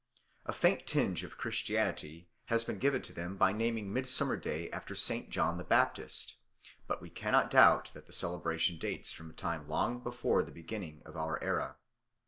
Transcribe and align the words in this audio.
A 0.47 0.51
faint 0.51 0.87
tinge 0.87 1.23
of 1.23 1.37
Christianity 1.37 2.27
has 2.45 2.63
been 2.63 2.79
given 2.79 3.03
to 3.03 3.13
them 3.13 3.37
by 3.37 3.53
naming 3.53 3.93
Midsummer 3.93 4.35
Day 4.35 4.67
after 4.71 4.95
St. 4.95 5.29
John 5.29 5.57
the 5.59 5.63
Baptist, 5.63 6.37
but 6.87 7.03
we 7.03 7.11
cannot 7.11 7.51
doubt 7.51 7.91
that 7.93 8.07
the 8.07 8.11
celebration 8.11 8.79
dates 8.79 9.13
from 9.13 9.29
a 9.29 9.33
time 9.33 9.67
long 9.67 10.01
before 10.01 10.41
the 10.41 10.51
beginning 10.51 11.03
of 11.05 11.15
our 11.15 11.39
era. 11.43 11.77